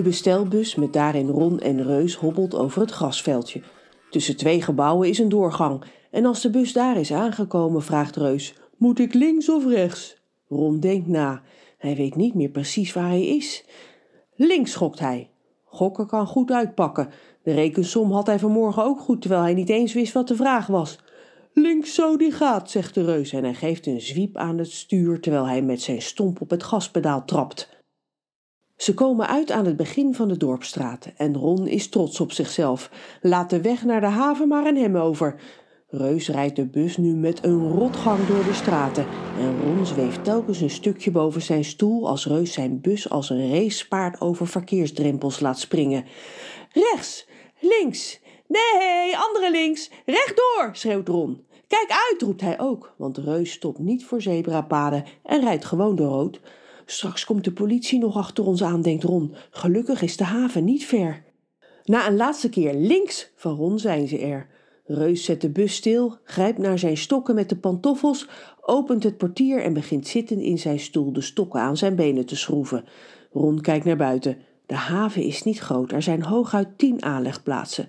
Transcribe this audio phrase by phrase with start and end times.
[0.00, 3.62] De bestelbus met daarin Ron en Reus hobbelt over het grasveldje.
[4.10, 8.54] Tussen twee gebouwen is een doorgang en als de bus daar is aangekomen vraagt Reus:
[8.76, 10.22] Moet ik links of rechts?
[10.48, 11.42] Ron denkt na.
[11.78, 13.64] Hij weet niet meer precies waar hij is.
[14.34, 15.30] Links gokt hij.
[15.64, 17.08] Gokken kan goed uitpakken.
[17.42, 20.66] De rekensom had hij vanmorgen ook goed, terwijl hij niet eens wist wat de vraag
[20.66, 20.98] was.
[21.52, 25.20] Links zo die gaat, zegt de reus en hij geeft een zwiep aan het stuur
[25.20, 27.79] terwijl hij met zijn stomp op het gaspedaal trapt.
[28.80, 32.90] Ze komen uit aan het begin van de dorpstraat en Ron is trots op zichzelf.
[33.20, 35.40] Laat de weg naar de haven maar aan hem over.
[35.88, 39.06] Reus rijdt de bus nu met een rotgang door de straten
[39.38, 43.50] en Ron zweeft telkens een stukje boven zijn stoel als Reus zijn bus als een
[43.52, 46.04] racepaard over verkeersdrempels laat springen.
[46.72, 47.26] Rechts,
[47.60, 51.44] links, nee, andere links, rechtdoor, schreeuwt Ron.
[51.66, 56.08] Kijk uit, roept hij ook, want Reus stopt niet voor zebrapaden en rijdt gewoon door
[56.08, 56.40] rood.
[56.90, 59.34] Straks komt de politie nog achter ons aan, denkt Ron.
[59.50, 61.24] Gelukkig is de haven niet ver.
[61.84, 64.48] Na een laatste keer links van Ron zijn ze er.
[64.84, 68.28] Reus zet de bus stil, grijpt naar zijn stokken met de pantoffels,
[68.60, 72.36] opent het portier en begint zittend in zijn stoel de stokken aan zijn benen te
[72.36, 72.84] schroeven.
[73.32, 74.38] Ron kijkt naar buiten.
[74.66, 77.88] De haven is niet groot, er zijn hooguit tien aanlegplaatsen.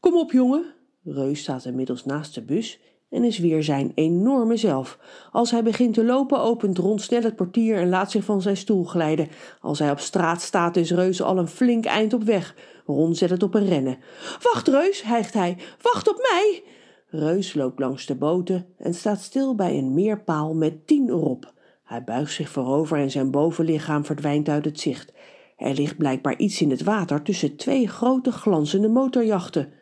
[0.00, 0.64] Kom op, jongen.
[1.04, 2.80] Reus staat inmiddels naast de bus
[3.12, 4.98] en is weer zijn enorme zelf.
[5.32, 8.56] Als hij begint te lopen, opent Ron snel het portier en laat zich van zijn
[8.56, 9.28] stoel glijden.
[9.60, 12.54] Als hij op straat staat, is Reus al een flink eind op weg.
[12.86, 13.98] Ron zet het op een rennen.
[14.42, 15.56] Wacht, Reus, hijgt hij.
[15.82, 16.62] Wacht op mij!
[17.06, 21.52] Reus loopt langs de boten en staat stil bij een meerpaal met tien erop.
[21.84, 25.12] Hij buigt zich voorover en zijn bovenlichaam verdwijnt uit het zicht.
[25.56, 29.72] Er ligt blijkbaar iets in het water tussen twee grote glanzende motorjachten.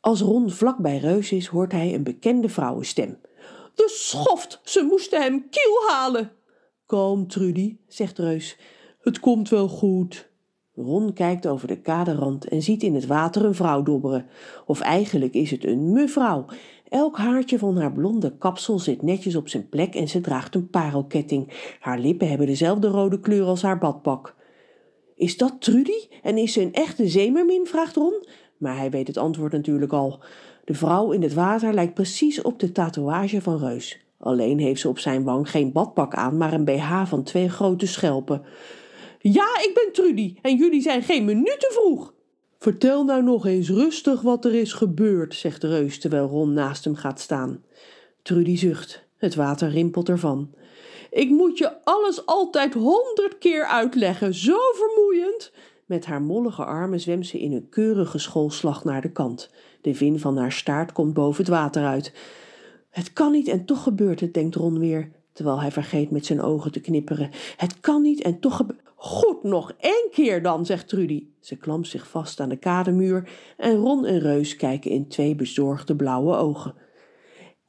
[0.00, 3.18] Als Ron vlak bij Reus is, hoort hij een bekende vrouwenstem.
[3.74, 6.32] De schoft, ze moesten hem kiel halen.
[6.86, 8.58] Kom, Trudy, zegt Reus.
[9.00, 10.30] Het komt wel goed.
[10.74, 14.26] Ron kijkt over de kaderrand en ziet in het water een vrouw dobberen.
[14.66, 16.44] Of eigenlijk is het een mevrouw.
[16.88, 20.68] Elk haartje van haar blonde kapsel zit netjes op zijn plek en ze draagt een
[20.68, 21.74] parelketting.
[21.80, 24.34] Haar lippen hebben dezelfde rode kleur als haar badpak.
[25.14, 27.66] Is dat Trudy en is ze een echte zeemermin?
[27.66, 28.26] vraagt Ron.
[28.60, 30.20] Maar hij weet het antwoord natuurlijk al.
[30.64, 34.00] De vrouw in het water lijkt precies op de tatoeage van Reus.
[34.18, 37.86] Alleen heeft ze op zijn wang geen badpak aan, maar een BH van twee grote
[37.86, 38.42] schelpen.
[39.18, 42.14] Ja, ik ben Trudy en jullie zijn geen minuut te vroeg.
[42.58, 46.94] Vertel nou nog eens rustig wat er is gebeurd, zegt Reus terwijl Ron naast hem
[46.94, 47.64] gaat staan.
[48.22, 49.08] Trudy zucht.
[49.16, 50.54] Het water rimpelt ervan.
[51.10, 55.52] Ik moet je alles altijd honderd keer uitleggen, zo vermoeiend.
[55.90, 59.50] Met haar mollige armen zwemt ze in een keurige schoolslag naar de kant.
[59.80, 62.12] De vin van haar staart komt boven het water uit.
[62.90, 66.42] Het kan niet en toch gebeurt het, denkt Ron weer, terwijl hij vergeet met zijn
[66.42, 67.30] ogen te knipperen.
[67.56, 68.80] Het kan niet en toch gebeurt.
[68.94, 71.26] Goed, nog één keer dan, zegt Trudy.
[71.40, 75.96] Ze klampt zich vast aan de kademuur en Ron en Reus kijken in twee bezorgde
[75.96, 76.74] blauwe ogen.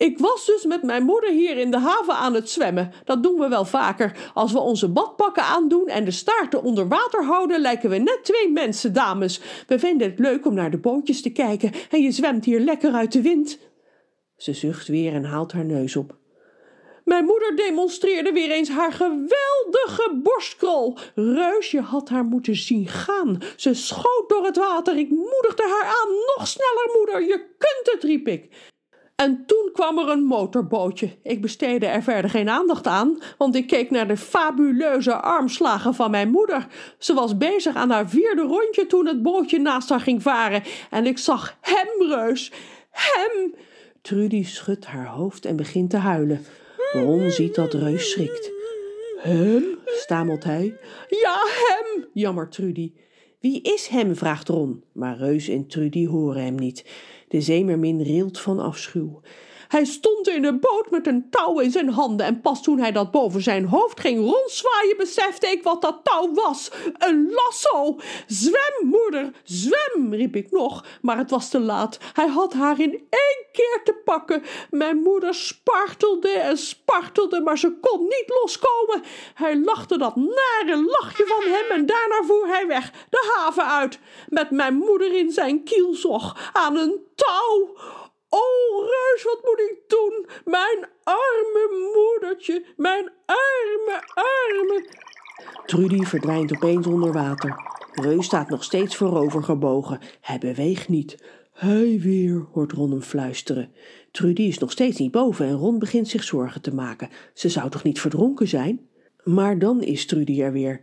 [0.00, 2.92] Ik was dus met mijn moeder hier in de haven aan het zwemmen.
[3.04, 4.30] Dat doen we wel vaker.
[4.34, 8.50] Als we onze badpakken aandoen en de staarten onder water houden, lijken we net twee
[8.50, 9.40] mensen, dames.
[9.66, 12.92] We vinden het leuk om naar de bootjes te kijken en je zwemt hier lekker
[12.92, 13.58] uit de wind.
[14.36, 16.16] Ze zucht weer en haalt haar neus op.
[17.04, 20.98] Mijn moeder demonstreerde weer eens haar geweldige borstkrol.
[21.14, 23.38] Reusje had haar moeten zien gaan.
[23.56, 24.98] Ze schoot door het water.
[24.98, 26.12] Ik moedigde haar aan.
[26.36, 28.48] Nog sneller, moeder, je kunt het, riep ik.
[29.20, 31.16] En toen kwam er een motorbootje.
[31.22, 36.10] Ik besteedde er verder geen aandacht aan, want ik keek naar de fabuleuze armslagen van
[36.10, 36.66] mijn moeder.
[36.98, 40.62] Ze was bezig aan haar vierde rondje toen het bootje naast haar ging varen.
[40.90, 42.52] En ik zag hem, reus.
[42.90, 43.54] Hem!
[44.02, 46.44] Trudy schudt haar hoofd en begint te huilen.
[46.92, 48.50] Ron ziet dat Reus schrikt.
[49.18, 49.78] Hem?
[49.84, 50.78] stamelt hij.
[51.08, 51.36] Ja,
[51.68, 52.92] hem, jammert Trudy.
[53.40, 54.16] Wie is hem?
[54.16, 56.84] vraagt Ron, maar Reus en Trudy horen hem niet.
[57.28, 59.20] De zeemermin rilt van afschuw.
[59.70, 62.92] Hij stond in een boot met een touw in zijn handen en pas toen hij
[62.92, 66.70] dat boven zijn hoofd ging rondzwaaien besefte ik wat dat touw was.
[66.98, 67.96] Een lasso!
[68.26, 71.98] Zwem, moeder, zwem, riep ik nog, maar het was te laat.
[72.12, 74.42] Hij had haar in één keer te pakken.
[74.70, 79.02] Mijn moeder spartelde en spartelde, maar ze kon niet loskomen.
[79.34, 83.98] Hij lachte dat nare lachje van hem en daarna voer hij weg, de haven uit,
[84.28, 87.76] met mijn moeder in zijn kielzog aan een touw.
[88.28, 88.88] Oh,
[89.22, 90.26] wat moet ik doen?
[90.44, 94.88] Mijn arme moedertje, mijn arme, arme.
[95.66, 97.54] Trudy verdwijnt opeens onder water.
[97.92, 99.98] Reus staat nog steeds voorover gebogen.
[100.20, 101.16] Hij beweegt niet.
[101.52, 103.72] Hij weer, hoort Ron hem fluisteren.
[104.10, 107.08] Trudy is nog steeds niet boven en Ron begint zich zorgen te maken.
[107.34, 108.88] Ze zou toch niet verdronken zijn?
[109.24, 110.80] Maar dan is Trudy er weer.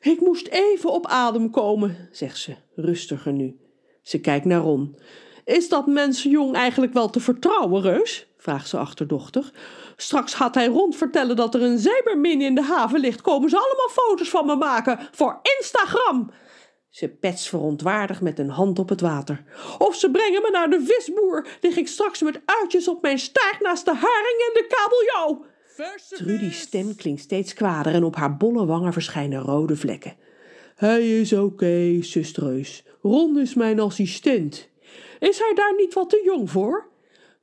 [0.00, 3.56] Ik moest even op adem komen, zegt ze, rustiger nu.
[4.02, 4.96] Ze kijkt naar Ron.
[5.44, 8.26] Is dat mensenjong eigenlijk wel te vertrouwen, Reus?
[8.36, 9.52] vraagt ze achterdochtig.
[9.96, 13.20] Straks gaat hij rond vertellen dat er een zeemermin in de haven ligt.
[13.20, 16.30] Komen ze allemaal foto's van me maken voor Instagram.
[16.88, 19.44] Ze petst verontwaardigd met een hand op het water.
[19.78, 21.46] Of ze brengen me naar de visboer.
[21.60, 25.44] Lig ik straks met uitjes op mijn staart naast de haring en de kabeljauw.
[26.16, 30.16] Trudy's stem klinkt steeds kwader en op haar bolle wangen verschijnen rode vlekken.
[30.74, 32.84] Hij is oké, okay, zustreus.
[33.02, 34.68] Ron is mijn assistent.
[35.20, 36.88] Is hij daar niet wat te jong voor?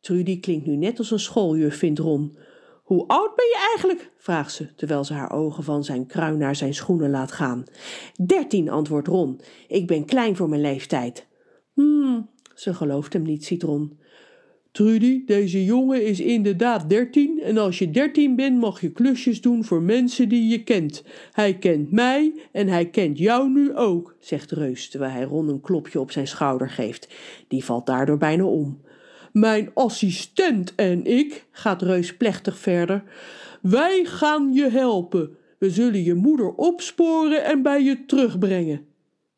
[0.00, 2.36] Trudy klinkt nu net als een schooljuf, vindt Ron.
[2.82, 4.10] Hoe oud ben je eigenlijk?
[4.16, 7.64] vraagt ze, terwijl ze haar ogen van zijn kruin naar zijn schoenen laat gaan.
[8.26, 9.40] Dertien, antwoordt Ron.
[9.68, 11.26] Ik ben klein voor mijn leeftijd.
[11.72, 13.98] Hmm, ze gelooft hem niet, ziet Ron.
[14.74, 19.64] Trudy, deze jongen is inderdaad dertien en als je dertien bent mag je klusjes doen
[19.64, 21.04] voor mensen die je kent.
[21.32, 25.60] Hij kent mij en hij kent jou nu ook, zegt Reus, terwijl hij Ron een
[25.60, 27.08] klopje op zijn schouder geeft.
[27.48, 28.80] Die valt daardoor bijna om.
[29.32, 33.02] Mijn assistent en ik, gaat Reus plechtig verder,
[33.62, 35.36] wij gaan je helpen.
[35.58, 38.93] We zullen je moeder opsporen en bij je terugbrengen.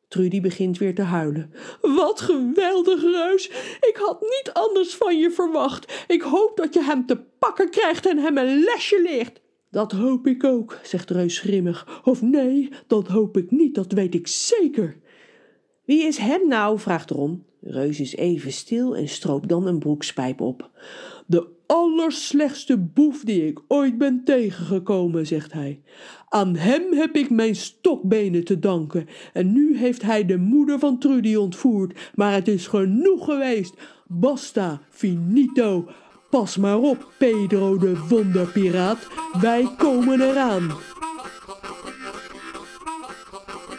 [0.09, 1.53] Trudy begint weer te huilen.
[1.81, 3.51] Wat geweldig, Reus.
[3.81, 6.05] Ik had niet anders van je verwacht.
[6.07, 9.41] Ik hoop dat je hem te pakken krijgt en hem een lesje leert.
[9.71, 12.01] Dat hoop ik ook, zegt Reus grimmig.
[12.05, 14.97] Of nee, dat hoop ik niet, dat weet ik zeker.
[15.85, 16.79] Wie is hem nou?
[16.79, 17.45] vraagt Ron.
[17.61, 20.71] Reus is even stil en stroopt dan een broekspijp op.
[21.27, 25.81] De allerslechtste boef die ik ooit ben tegengekomen, zegt hij.
[26.29, 29.09] Aan hem heb ik mijn stokbenen te danken.
[29.33, 32.11] En nu heeft hij de moeder van Trudy ontvoerd.
[32.15, 33.75] Maar het is genoeg geweest.
[34.07, 35.89] Basta, finito.
[36.31, 39.09] Pas maar op, Pedro de wonderpiraat.
[39.41, 40.71] Wij komen eraan.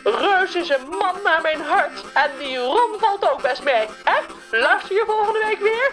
[0.04, 2.06] Reus is een man naar mijn hart.
[2.14, 3.86] En die Ron valt ook best mee.
[4.04, 4.20] Hè?
[4.52, 5.92] Luister je volgende week weer?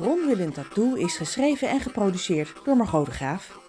[0.00, 3.65] Ron Willem Tattoo is geschreven en geproduceerd door Margot de Graaf.